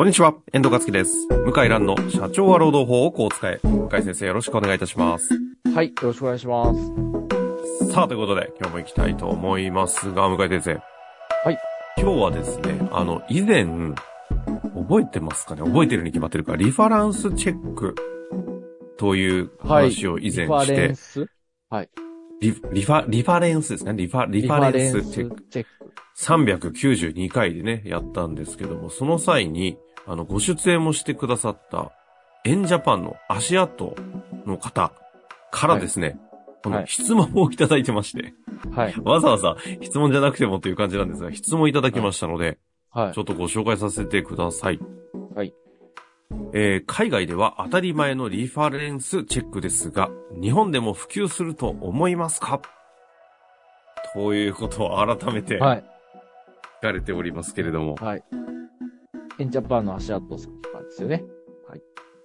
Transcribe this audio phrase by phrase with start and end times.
[0.00, 1.28] こんにちは、遠藤和樹です。
[1.28, 3.60] 向井蘭の社長は労働法をこう使え。
[3.62, 5.28] 向井先生よろしくお願いいたします。
[5.74, 7.92] はい、よろしくお願いします。
[7.92, 10.72] さあ、ということで、今日も行きたいと思いますが、向井先生。
[11.44, 11.58] はい。
[11.98, 13.66] 今日はですね、あの、以前、
[14.74, 15.60] 覚えてますかね？
[15.64, 17.94] 覚えてるに決まってるか、リファランスチェック
[18.96, 21.26] という話を以前リファして、レンス？
[22.40, 23.92] リリファ、リファレンスですね。
[23.92, 25.42] リファ、リファレンスチェック。
[25.50, 25.70] チェック。
[26.16, 29.76] 392回でね、やったんですけども、その際に、
[30.06, 31.92] あの、ご出演もしてくださった、
[32.44, 33.94] エンジャパンの足跡
[34.46, 34.92] の方
[35.50, 36.18] からですね、
[36.62, 38.34] このはい質問をいただいてまして、
[38.74, 38.94] はい。
[39.02, 42.58] わざわざ質問じゃなくてもという感じなんですが、質問いただきましたので、
[42.90, 43.18] はいち。
[43.18, 44.80] ょっとご紹介させてください。
[45.34, 45.54] はい。
[46.52, 50.10] えー海外では当たり前のリファレンスチェックですが、
[50.40, 52.60] 日本でも普及すると思いますか？
[54.12, 55.84] ということを改めてはい。
[56.80, 58.18] 聞かれておりますけれども、はい。
[58.18, 58.22] エ
[59.44, 61.24] ンジャパンの足跡さんからですよね。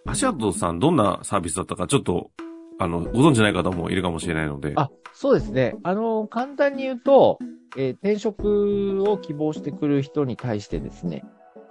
[0.08, 2.30] 足跡さんどんなサービスだったかちょっと、
[2.77, 4.73] あの、ご存知ない方もいるかもしれないので。
[4.75, 5.75] あ、そうですね。
[5.83, 7.39] あの、簡単に言うと、
[7.77, 11.23] えー転職を希望してくる人に対してですね、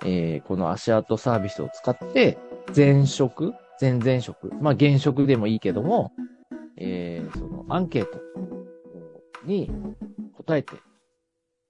[0.04, 2.38] えーこの足跡サービスを使って、
[2.74, 6.12] 前職、前々職、まあ現職でもいいけども、
[6.76, 8.18] えーそのアンケート
[9.44, 9.70] に
[10.36, 10.72] 答えて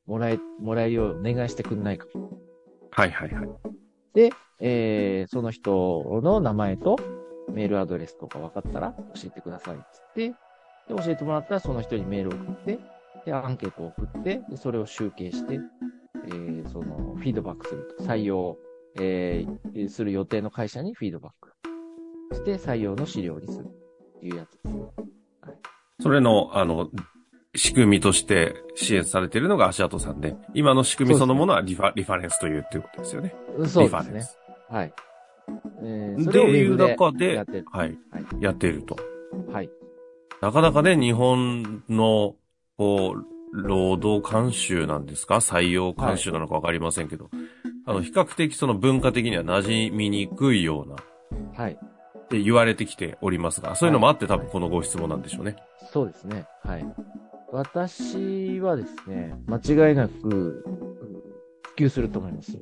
[0.06, 2.06] もらえ、もらえるようにお願いしてくんないか。
[2.96, 3.48] はいはいはい。
[4.14, 6.96] で、えーその人の名前と
[7.52, 10.34] メールアドレスとか分かったら教えてくださいっつって、で、
[10.88, 12.78] 教えてもらったらその人にメールを送って、
[13.26, 15.60] で、アンケートを送って、で、それを集計して、
[16.26, 18.04] えーその、フィードバックすると。
[18.04, 18.56] 採用、
[18.96, 21.52] えーする予定の会社にフィードバック
[22.36, 24.84] して、採用の資料にするっていうやつですね。
[26.00, 26.90] それの、あの、
[27.56, 33.34] 仕組みとして支援されているのが足跡さんで、今の仕組みそのものはリファ、リファレンスというっていうことですよね。
[33.48, 33.84] そうですね。
[33.84, 34.38] リファレンス。
[34.68, 34.92] はい。
[35.82, 37.64] えーってそれをウいう中でやってる。
[37.70, 37.98] はい。
[38.10, 38.24] はい。
[38.40, 38.96] やっていると。
[39.52, 39.70] はい。
[40.40, 42.34] なかなかね、日本の、
[42.76, 45.36] こう、労働慣習なんですか？
[45.36, 47.30] 採用慣習なのかわかりませんけど、
[47.86, 50.96] あの、比較的その文化的には馴染みにくいような、
[51.62, 51.78] はい。
[51.78, 55.56] って言われてきておりますが、そういうのもあって多分このご質問なんでしょうね。
[55.92, 56.46] そうですね。
[56.64, 56.86] はい。
[57.54, 60.84] 私はですね、間違いなく、うん
[61.76, 62.56] 普及すると思います。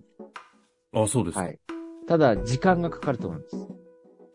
[0.95, 1.43] あ、そうですか。
[1.43, 1.59] はい。
[2.07, 3.57] ただ、時間がかかると思います。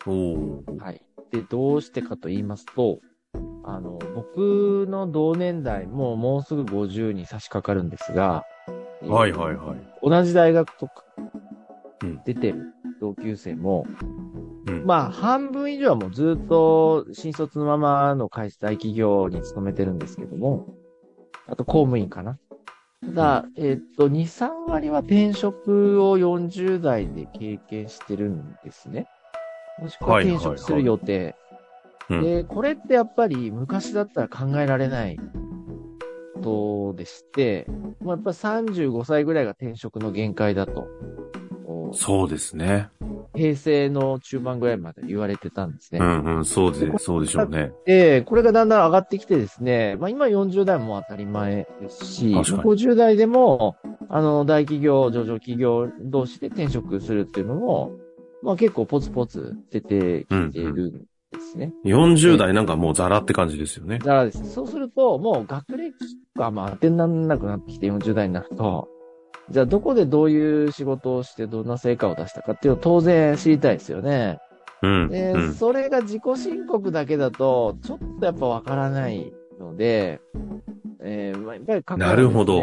[0.05, 1.01] おーはい。
[1.31, 2.99] で、どうしてかと言いますと、
[3.63, 8.43] あの、僕の同年代、もうもうすぐ50に差し掛かるんですが、
[9.01, 9.77] はいはいはい。
[10.03, 11.03] 同じ大学とか
[12.03, 12.61] うん、出てる
[13.01, 14.36] 同級生も、うん
[14.87, 20.65] まあ、半分以上はもうずっと新卒のままの会社、大企業に勤めてるんですけども、
[21.45, 22.39] あと公務員かな。
[23.05, 29.07] ただ、えっと、2、3割は転職を40代で経験してるんですね。
[29.79, 31.35] もしくははいはいはい転職する予定。
[32.09, 35.19] うんで、これってやっぱり昔だったら考えられない
[36.35, 37.67] ことでして、
[37.99, 40.87] まあ、やっぱ35歳ぐらいが転職の限界だと。
[41.65, 42.89] おそうですね。
[43.37, 45.99] 平成の中盤ぐらいまで言われてたんですね。
[45.99, 47.71] うんうん、そうで、そうでしょうね。
[47.85, 53.77] で、これがだんだん上がってきてですね、まあ今40代も当たり前ですし、確かに50代でも、
[54.09, 57.91] あの、大企業、上場企業同士で転職するっていうのも、
[58.41, 60.91] まあ結構ポツポツ出てきているん
[61.31, 61.73] ですね。
[61.85, 64.05] 40代なんかもうザラって感じですよねだ。
[64.05, 65.93] からですね、そうすると、もう学歴
[66.35, 68.87] がまあ当てにならなくなってきて40代になると、
[69.49, 74.39] じゃあどこでどういう仕事をしてどんな成果を出したかっていうのを当然知りたいですよね。
[74.81, 75.09] うん。
[75.09, 75.53] で、うん。
[75.53, 80.19] それが自己申告だけだと、ちょっとやっぱわからないので、
[80.99, 82.61] えーまあ、やっぱり過去のなるほど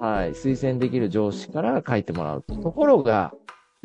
[0.00, 2.54] はい、推薦できる上司から書いてもらうと。
[2.54, 3.32] ところが、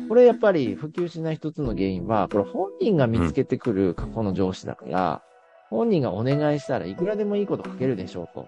[0.08, 5.22] これやっぱり普及しない一つの原因は、これ本人が見つけてくる過去の上司だから、
[5.70, 8.46] 本人がお願いしたらいくらでもいいこと書けるでしょうと。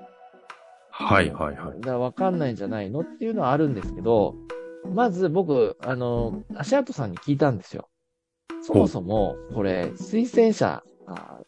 [0.98, 1.80] はいはいはい。
[1.80, 4.34] だからわかんないんじゃないのっていうのはあるんですけど、
[4.94, 7.88] まず僕、あの、足跡さんに聞いたんですよ。
[8.62, 11.38] そもそも、これ、推薦者、あ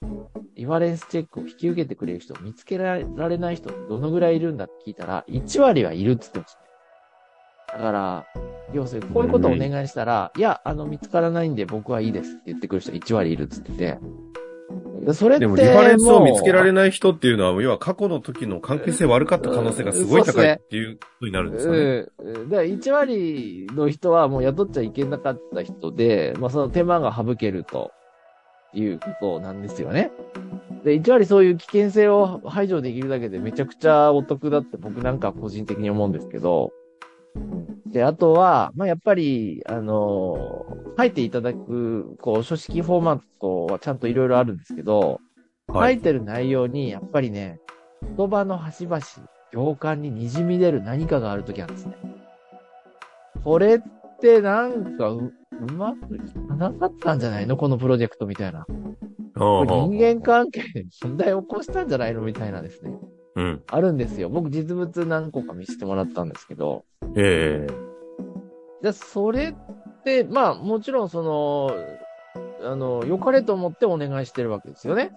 [0.54, 6.56] リファレンスチェックを引き受けてくれる人を、見つけられない人、どのぐらいいるんだって聞いたら、1割はいるって言ってまし
[7.68, 7.78] た。
[7.78, 8.26] だから、
[8.74, 13.98] 要するに、こういうことをお願いしたら、いや、あの、見つからないんで僕はいいですって言ってくる人1割いるって言ってて、
[15.12, 21.78] それってでも、リファレンスを見つけられない人っていうのは、要は過去の時の関係性悪かった可能性がすごい高いっていうことになるんですかね。
[22.18, 22.48] うん。
[22.50, 27.92] だから1割の人はもう雇っちゃいけなかった人で、まあその手間が省けると
[28.74, 30.10] いうことなんですよね。
[30.84, 36.72] で、1割そういう危険性を排除できるだけでめちゃくちゃお得だって僕なんか個人的に思うんですけど、
[37.86, 40.66] で、あとは、まあ、やっぱり、あの
[40.98, 45.20] 書いていただく、こう、書式フォーマットはちゃんといろいろあるんですけど、
[45.68, 45.94] はい。
[45.94, 47.60] 書いてる内容に、やっぱりね、
[48.16, 49.00] 言葉の端々、
[49.52, 51.96] 行間に滲み出る何かがあるときなんですね。
[53.42, 53.80] これっ
[54.20, 57.56] てなんかう、うまくいかなかったんじゃないの？
[57.56, 58.66] このプロジェクトみたいな。
[59.34, 59.64] 人
[59.98, 62.20] 間関係で問題を起こしたんじゃないの？
[62.20, 62.92] みたいなですね。
[63.38, 63.62] うん。
[63.68, 64.28] あるんですよ。
[64.28, 66.84] 僕実物何個か見せてもらったんですけど。
[67.16, 67.88] ええ
[68.82, 69.54] で、それっ
[70.04, 71.72] て、まあもちろんその、
[72.68, 75.12] あの、良かれと思ってお願いしてるわけですよね。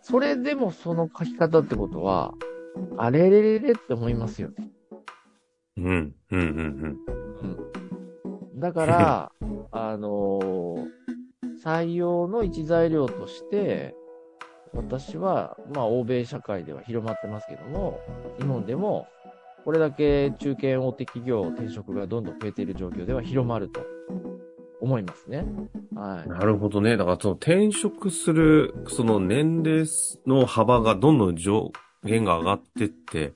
[0.00, 2.32] それでもその書き方ってことは、
[2.96, 4.70] あれれれれって思いますよね。
[5.76, 6.14] うん。
[6.30, 6.98] うん。
[7.42, 8.60] うん。
[8.60, 9.32] だから、
[9.70, 10.88] あのー
[11.64, 13.94] 採用の一材料として、
[14.74, 18.00] 私は、まあ、欧米社会では広まってますけども、
[18.38, 19.08] 日本でも、
[19.64, 23.80] これだけ中堅大手企業転職がどんどん増えている状況では広まると
[24.80, 25.44] 思いますね。
[25.94, 26.28] はい。
[26.28, 26.96] なるほどね。
[26.96, 29.86] だからその転職する、その年齢
[30.26, 31.72] の幅がどんどん上
[32.04, 33.32] 限が上がってって、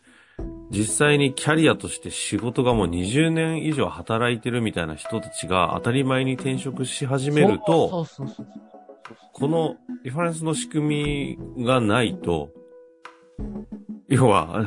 [0.70, 8.78] 実際にキャリアとして仕事がもう20年以上働いてるみたいな人たちが当たり前に転職し始めると、そうそうそうそう
[9.33, 12.51] このリファレンスの仕組みがないと、
[14.09, 14.67] 要は、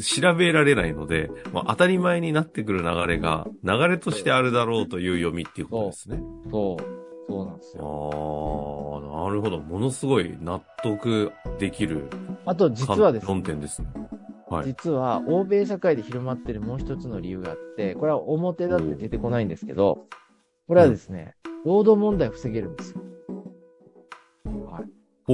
[0.00, 6.20] 調べられないので、まあ、当たり前になってくる流れが、流れとしてあるだろうという読みっていうことですね。
[6.50, 6.82] そう、
[7.28, 9.02] そうなんですあよ。
[9.22, 9.60] あ、なるほど。
[9.60, 12.08] ものすごい納得できる
[12.46, 13.88] あと、実はですね論点ですね。
[14.48, 14.66] はい。
[14.66, 20.06] 実は、欧米社会で広まってるもう一つの理由があって、これは表だって出てこないんですけど、
[20.66, 21.34] これはですね、
[21.66, 23.02] 労働問題を防げるんですよ。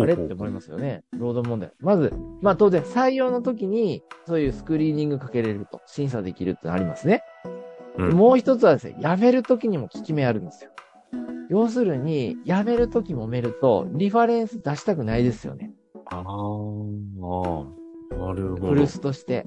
[0.01, 0.13] はい。
[0.13, 1.03] あれって思いますよね。
[1.13, 1.73] 労働問題。
[1.81, 2.13] まず、
[2.43, 7.23] まあ当然採用の時に、そういうスクリーニングかけれると、審査できるってのありますね。
[7.97, 10.71] うんもう一つはですね、辞める時にも効き目あるんですよ。
[11.49, 15.73] 要するに、辞める時もめると、リファレンス出したくないですよね。
[16.07, 16.25] ああ、な
[18.33, 18.67] るほど。
[18.69, 19.47] 古巣として。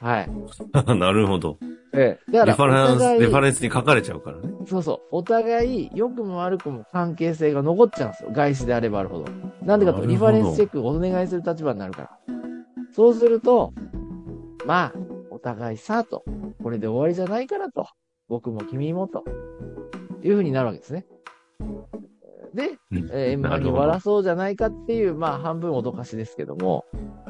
[0.00, 0.30] はい。
[0.96, 1.58] なるほど。
[1.96, 2.32] ええ。
[2.32, 4.52] だリから、ファレンス、ファレンスに書かれちゃうからね。
[4.66, 5.00] そうそう。
[5.10, 8.30] お互い、良くも悪くも関係性が残っちゃうんですよ。
[8.32, 9.24] 外資であればあるほど。
[9.62, 12.10] なんでかと、リファレンスチェックをお願いする立場になるから。
[12.92, 13.72] そうすると、
[14.66, 14.92] まあ、
[15.30, 16.24] お互いさ、と。
[16.62, 17.86] これで終わりじゃないからと。
[18.28, 19.24] 僕も君もと。
[20.22, 21.06] いうふうになるわけですね。
[22.54, 26.84] で、うんえー、円満に終わらそうじゃないかっていう、まあ、半分脅かしですけども。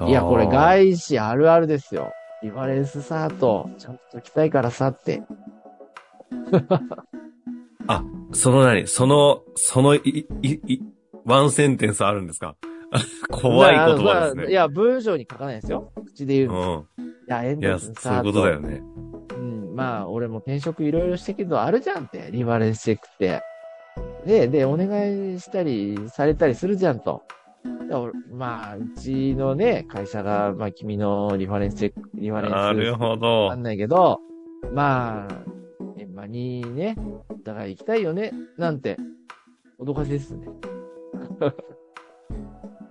[0.06, 2.12] いや、これ外資あるあるですよ。
[2.42, 5.22] リファレンスさ、と、ちゃんと解きたいからさって。
[8.32, 8.86] その何？
[8.86, 10.82] その、そのい、い、い、
[11.24, 12.56] ワンセンテンスあるんですか？
[13.30, 14.42] 怖い言葉ですね。
[14.42, 15.92] まあいや、文章に書かないですよ。
[16.04, 16.86] 口で言うんですよ。
[16.98, 17.04] うん。
[17.04, 18.82] いや、エンド君さそういうことだよね。
[19.36, 23.42] うん、まあ、俺も転職いろいろしたけど、あるじゃんって、リファレンスチェックって。
[24.26, 27.22] で、で、お願いしたり、されたりするじゃんと。
[28.36, 32.54] まあ、うちのね、会社が、まあ、君のリファレンスチェック、リファレンス。
[32.54, 33.62] なるほわどかん。
[33.62, 34.20] ないけど、
[34.74, 35.28] まあ、
[35.98, 36.96] 円満にね、
[37.30, 38.98] お互い行きたいよね、なんて、
[39.80, 40.48] 脅かしですね。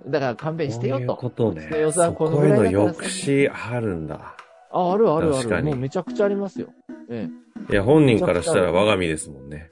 [0.07, 1.05] だから勘弁してよと。
[1.05, 1.91] そういうことね予。
[1.91, 4.35] 算そこのぐらいだから抑止あるんだ。
[4.71, 5.63] あ、あるあるある。
[5.63, 6.67] もうめちゃくちゃありますよ。
[7.09, 7.27] え
[7.69, 9.69] いや、本人からしたら我が身ですもんね。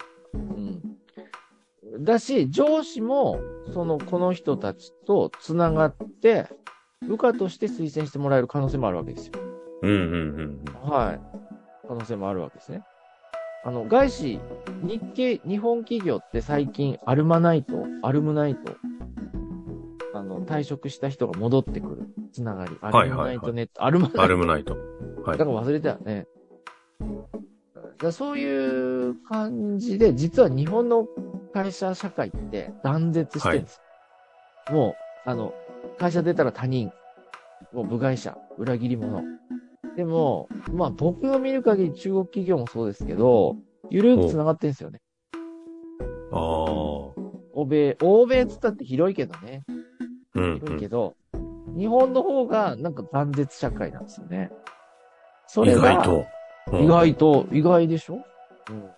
[2.04, 3.40] だし、上司も、
[3.74, 6.48] その、この人たちと繋がって、
[7.08, 9.34] 部下として推薦してもらえる可能性もあるわけですよ。
[9.82, 10.90] うんうんうんうん。
[10.90, 11.22] はい。
[11.88, 12.84] 可能性もあるわけですね。
[13.66, 14.40] あの、外資、
[14.82, 18.76] 日系、日本企業って最近、アルマナイト、アルムナイト、
[20.14, 22.78] あの、退職した人が戻ってくるつながり。
[22.82, 24.22] アはいルムナイトネット、アルマナイト。
[24.24, 24.76] アルムナイト。
[25.26, 26.28] はいだから忘れたよね。
[27.98, 31.08] だそういう感じで、実は日本の
[31.54, 33.82] 会社社会って断絶してるんです。
[34.72, 34.96] も
[35.26, 35.54] う、あの、
[35.98, 36.92] 会社出たら他人、
[37.72, 39.24] もう部外者、裏切り者。
[39.96, 43.56] でも、まあ僕が見る限り中国企業もそうですけど、
[43.90, 45.00] ゆるく繋がってるんですよね。
[46.32, 46.40] ああ。
[47.56, 49.64] 欧米、欧米っつったって広いけどね。
[50.34, 51.16] うん、広いけど、
[51.78, 54.52] 日本の方がなんか断絶社会なんですよね。
[55.46, 56.12] それ意が外と。
[56.18, 56.24] うん
[56.86, 58.20] 意外と、意外でしょ？
[58.70, 58.90] うん。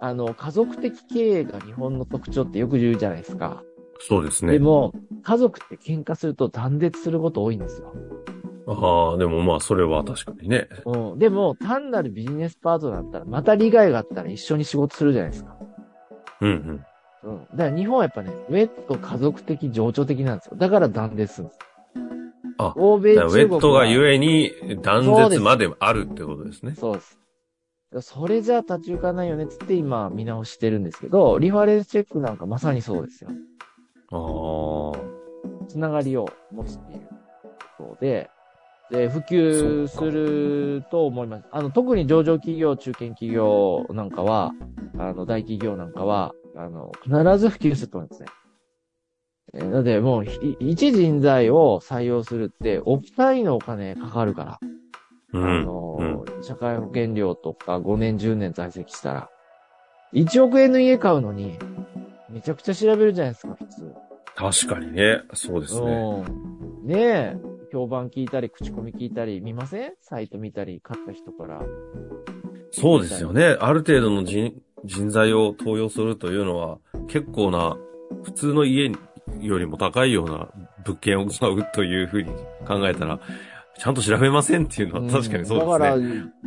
[0.00, 3.62] あの、家族的経営が日本の特徴ってよく言うじゃないですか。
[3.98, 4.54] そうですね。
[4.54, 7.92] でも、家族って喧嘩すると断絶すること多いんですよ。
[8.66, 10.68] ああ、でもまあ、それは確かにね。
[10.86, 11.18] うん。
[11.18, 15.56] でも、単なるビジネスパートナーだったら、また利害があったら一緒に仕事するじゃないですか。
[16.40, 16.84] うん
[17.22, 17.30] うん。
[17.30, 17.46] うん。
[17.54, 20.56] だから日本はやっぱね、ウェット家族的、情緒的なんですよ。
[20.56, 21.58] だから断絶するんです。
[22.56, 24.52] あ欧米だからウェットがえゆえに
[24.82, 26.74] 断絶まであるってことですね。
[26.74, 27.18] そうです。
[28.00, 33.30] それじゃ立ち行かないよねっつって今見直してるんですけど、リファレンスチェックなんかまさにそうですよ。
[34.12, 35.20] ああ。
[35.68, 37.08] つながりを持つっていう
[37.78, 38.30] ことで、
[38.90, 41.44] で、普及すると思います。
[41.52, 44.52] あの、特に上場企業、中堅企業なんかは、
[44.98, 48.28] あの、大企業なんかは、あの、必ず普及すると思いますね。
[49.54, 54.60] えーなので、もう、ひ一人材を採用するって、億単位のお金かかるから。
[55.32, 55.44] うん。
[55.44, 59.30] あの、うん社会保険料とか5年、10年在籍したら、
[60.14, 61.58] 1億円の家買うのに、
[62.30, 63.94] めちゃくちゃ調べるじゃないですか、普通。
[64.34, 65.22] 確かにね。
[65.34, 65.90] そうですね。
[66.82, 66.86] うん。
[66.86, 67.36] ねえ、
[67.72, 69.92] 評判聞いたり、口コミ聞いたり、見ません？
[70.00, 71.60] サイト見たり、買った人から。
[72.70, 73.56] そうですよね。
[73.60, 77.76] ある程度の人人材を登用するというのは、結構な、
[78.22, 78.90] 普通の家
[79.40, 80.48] よりも高いような
[80.84, 82.30] 物件を買うというふうに
[82.66, 83.20] 考えたら、
[83.80, 85.64] ちゃんと調べませんっていうのは確かにそうですね。
[85.64, 85.96] んだから、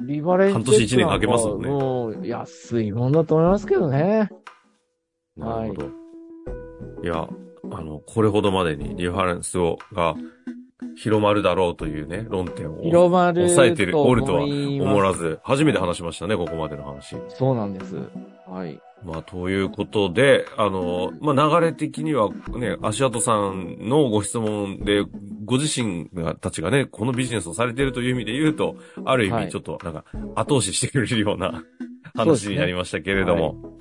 [0.06, 4.30] リバレンス半年一年かけますもんねもう、安いもんだと思いますけどね。
[5.36, 5.90] なるほど。
[7.04, 7.28] いや、
[7.72, 10.14] あの、これほどまでにリファレンスを、が
[10.96, 17.16] 広まるだろうというね、論点を広まる抑えてる、とおるとは思わず、初めて話しましたね、ここまでの話。
[17.30, 17.96] そうなんです。
[18.48, 18.80] はい。
[19.04, 25.04] まあ、ということで、あの、まあ、流れ的にはね、足跡さんのご質問で、
[25.46, 29.44] ご自身が、たちがね、このビジネスをされているという意味で言うと、ある意はい。
[29.46, 31.64] 味ちょっと、なんか、後押ししてくれるような
[32.16, 33.78] 話になりましたけれども。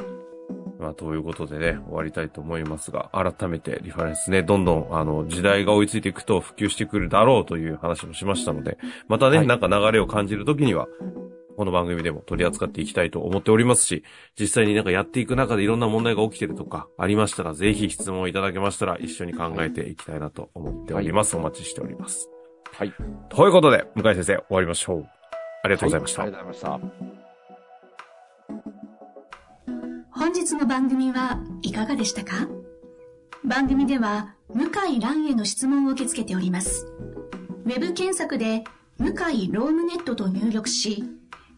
[0.78, 9.46] まあ、ということでね、終わりたいと思いますが、改めてリファレンスね、どんどん、あの、時代が追いついていくと普及してくるだろうという話もしましたので、またね、はい。
[9.46, 10.88] なんか流れを感じるときには、
[11.56, 14.04] この番組でも取り扱っていきたいと思っておりますし、
[14.38, 21.36] 実際になんかやっていく中でいろんな問題が起きてるとかありましたら、ぜひ質問いただけましたら一緒に考えていきたいなと思っております。
[21.36, 22.28] お待ちしております。
[22.72, 22.92] はい。
[23.28, 25.06] ということで、向井先生、終わりましょう。
[25.64, 26.22] ありがとうございました。
[26.22, 27.12] はありがとうございました。
[30.10, 32.48] 本日の番組はいかがでしたか？
[33.44, 36.86] 番組では向井蘭への質問を受け付けております。
[37.64, 38.64] ウェブ検索で
[38.98, 41.04] 向井ロームネットと入力し、